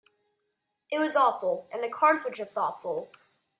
It 0.89 0.97
was 0.97 1.15
awful 1.15 1.69
and 1.71 1.83
the 1.83 1.87
cards 1.87 2.25
were 2.25 2.31
just 2.31 2.57
awful. 2.57 3.11